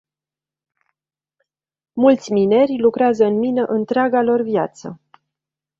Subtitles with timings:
[1.93, 5.01] Mulți mineri lucrează în mină întreaga lor viață.